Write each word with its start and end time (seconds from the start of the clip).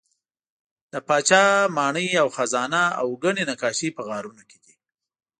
د 0.91 0.93
پاچا 1.07 1.43
ماڼۍ 1.77 2.07
او 2.21 2.27
خزانه 2.35 2.83
او 3.01 3.07
ګڼې 3.23 3.43
نقاشۍ 3.51 3.89
په 3.97 4.01
غارونو 4.07 4.43
کې 4.49 4.57
دي. 4.63 4.73